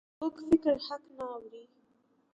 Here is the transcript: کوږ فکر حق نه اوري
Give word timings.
کوږ 0.17 0.35
فکر 0.47 0.75
حق 0.87 1.03
نه 1.17 1.25
اوري 1.33 1.63